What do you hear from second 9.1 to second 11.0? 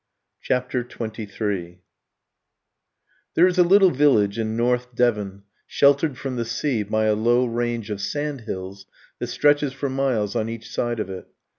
that stretches for miles on each side